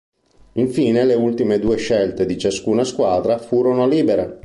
[0.53, 4.39] Infine le ultime due scelte di ciascuna squadra furono libere.